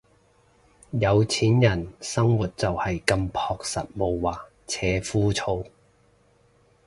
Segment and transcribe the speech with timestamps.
[0.99, 5.63] 有錢人生活就係咁樸實無華且枯燥